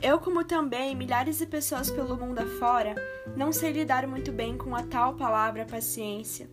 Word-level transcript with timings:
Eu, 0.00 0.18
como 0.20 0.44
também 0.44 0.94
milhares 0.94 1.38
de 1.38 1.46
pessoas 1.46 1.90
pelo 1.90 2.16
mundo 2.16 2.38
afora, 2.38 2.94
não 3.36 3.52
sei 3.52 3.72
lidar 3.72 4.06
muito 4.06 4.30
bem 4.30 4.56
com 4.56 4.74
a 4.74 4.82
tal 4.82 5.14
palavra 5.14 5.64
paciência. 5.64 6.48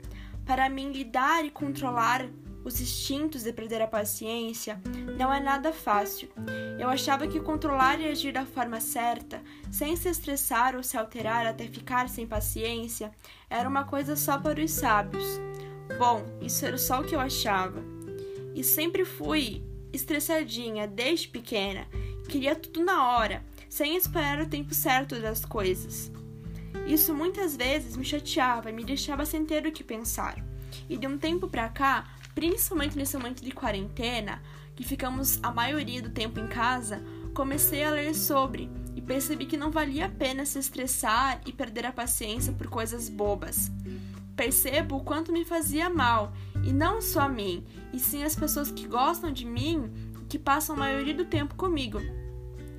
Para 0.45 0.67
mim, 0.67 0.91
lidar 0.91 1.45
e 1.45 1.51
controlar 1.51 2.27
os 2.63 2.81
instintos 2.81 3.43
de 3.43 3.53
perder 3.53 3.81
a 3.83 3.87
paciência 3.87 4.81
não 5.17 5.31
é 5.31 5.39
nada 5.39 5.71
fácil. 5.71 6.29
Eu 6.79 6.89
achava 6.89 7.27
que 7.27 7.39
controlar 7.39 7.99
e 7.99 8.07
agir 8.07 8.33
da 8.33 8.45
forma 8.45 8.81
certa, 8.81 9.41
sem 9.71 9.95
se 9.95 10.09
estressar 10.09 10.75
ou 10.75 10.81
se 10.81 10.97
alterar 10.97 11.45
até 11.45 11.65
ficar 11.67 12.09
sem 12.09 12.25
paciência, 12.25 13.11
era 13.47 13.69
uma 13.69 13.83
coisa 13.85 14.15
só 14.15 14.39
para 14.39 14.59
os 14.59 14.71
sábios. 14.71 15.39
Bom, 15.99 16.23
isso 16.41 16.65
era 16.65 16.77
só 16.77 17.01
o 17.01 17.03
que 17.03 17.15
eu 17.15 17.19
achava. 17.19 17.83
E 18.55 18.63
sempre 18.63 19.05
fui 19.05 19.63
estressadinha 19.93 20.87
desde 20.87 21.27
pequena 21.27 21.87
Queria 22.27 22.55
tudo 22.55 22.83
na 22.83 23.09
hora, 23.09 23.43
sem 23.69 23.95
esperar 23.95 24.41
o 24.41 24.49
tempo 24.49 24.73
certo 24.73 25.19
das 25.21 25.45
coisas. 25.45 26.11
Isso 26.87 27.13
muitas 27.13 27.55
vezes 27.55 27.95
me 27.95 28.03
chateava 28.03 28.69
e 28.69 28.73
me 28.73 28.83
deixava 28.83 29.25
sem 29.25 29.45
ter 29.45 29.65
o 29.65 29.71
que 29.71 29.83
pensar. 29.83 30.43
E 30.89 30.97
de 30.97 31.07
um 31.07 31.17
tempo 31.17 31.47
pra 31.47 31.69
cá, 31.69 32.07
principalmente 32.33 32.97
nesse 32.97 33.17
momento 33.17 33.43
de 33.43 33.51
quarentena, 33.51 34.41
que 34.75 34.83
ficamos 34.83 35.39
a 35.41 35.51
maioria 35.51 36.01
do 36.01 36.09
tempo 36.09 36.39
em 36.39 36.47
casa, 36.47 37.01
comecei 37.33 37.83
a 37.83 37.91
ler 37.91 38.13
sobre 38.13 38.69
e 38.95 39.01
percebi 39.01 39.45
que 39.45 39.57
não 39.57 39.71
valia 39.71 40.05
a 40.05 40.09
pena 40.09 40.45
se 40.45 40.59
estressar 40.59 41.41
e 41.45 41.51
perder 41.51 41.85
a 41.85 41.91
paciência 41.91 42.53
por 42.53 42.67
coisas 42.67 43.09
bobas. 43.09 43.71
Percebo 44.35 44.97
o 44.97 45.03
quanto 45.03 45.31
me 45.31 45.45
fazia 45.45 45.89
mal, 45.89 46.33
e 46.63 46.73
não 46.73 47.01
só 47.01 47.21
a 47.21 47.29
mim, 47.29 47.65
e 47.93 47.99
sim 47.99 48.23
as 48.23 48.35
pessoas 48.35 48.69
que 48.69 48.85
gostam 48.85 49.31
de 49.31 49.45
mim 49.45 49.89
que 50.27 50.39
passam 50.39 50.75
a 50.75 50.79
maioria 50.79 51.13
do 51.13 51.25
tempo 51.25 51.55
comigo. 51.55 51.99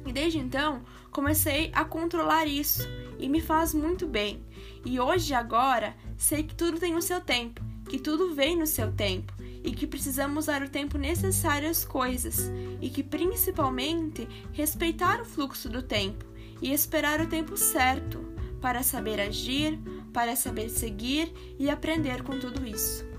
E 0.07 0.13
desde 0.13 0.39
então, 0.39 0.83
comecei 1.11 1.71
a 1.75 1.85
controlar 1.85 2.47
isso 2.47 2.89
e 3.19 3.29
me 3.29 3.41
faz 3.41 3.75
muito 3.75 4.07
bem. 4.07 4.43
E 4.85 5.01
hoje, 5.01 5.35
agora, 5.35 5.97
sei 6.17 6.43
que 6.43 6.55
tudo 6.55 6.79
tem 6.79 6.95
o 6.95 7.03
seu 7.03 7.21
tempo, 7.21 7.63
que 7.89 7.99
tudo 7.99 8.35
vem 8.35 8.57
no 8.57 8.67
seu 8.67 8.93
tempo 8.93 9.33
e 9.65 9.73
que 9.73 9.87
precisamos 9.87 10.47
dar 10.47 10.63
o 10.63 10.69
tempo 10.69 10.97
necessário 10.97 11.69
às 11.69 11.85
coisas 11.85 12.53
e 12.81 12.89
que 12.89 13.03
principalmente 13.03 14.29
respeitar 14.53 15.21
o 15.21 15.25
fluxo 15.25 15.69
do 15.69 15.83
tempo 15.83 16.25
e 16.63 16.73
esperar 16.73 17.21
o 17.21 17.27
tempo 17.27 17.57
certo 17.57 18.25
para 18.61 18.83
saber 18.83 19.21
agir, 19.21 19.79
para 20.13 20.37
saber 20.37 20.71
seguir 20.71 21.33
e 21.59 21.69
aprender 21.69 22.23
com 22.23 22.39
tudo 22.39 22.67
isso. 22.67 23.16